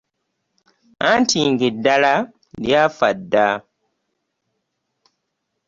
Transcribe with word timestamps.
Anti 1.09 1.39
ng'eddala 1.49 2.13
lyafa 2.63 3.09
dda. 3.17 3.47